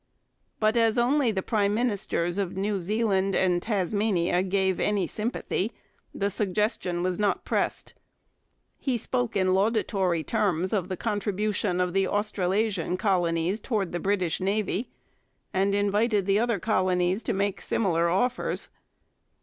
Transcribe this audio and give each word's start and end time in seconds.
But, 0.59 0.75
as 0.77 0.97
only 0.97 1.29
the 1.31 1.43
prime 1.43 1.75
ministers 1.75 2.39
of 2.39 2.57
New 2.57 2.81
Zealand 2.81 3.35
and 3.35 3.61
Tasmania 3.61 4.41
gave 4.41 4.79
any 4.79 5.05
sympathy, 5.05 5.73
the 6.11 6.31
suggestion 6.31 7.03
was 7.03 7.19
not 7.19 7.45
pressed. 7.45 7.93
He 8.79 8.97
spoke 8.97 9.35
in 9.37 9.53
laudatory 9.53 10.23
terms 10.23 10.73
of 10.73 10.89
the 10.89 10.97
contribution 10.97 11.79
of 11.79 11.93
the 11.93 12.07
Australasian 12.07 12.97
colonies 12.97 13.61
towards 13.61 13.91
the 13.91 13.99
British 13.99 14.39
navy, 14.39 14.89
and 15.53 15.75
invited 15.75 16.25
the 16.25 16.39
other 16.39 16.59
colonies 16.59 17.21
to 17.21 17.33
make 17.33 17.61
similar 17.61 18.09
offers. 18.09 18.71